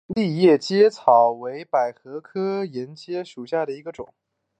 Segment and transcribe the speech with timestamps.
[0.07, 4.11] 丽叶沿阶草为百合科沿阶草属下的一个种。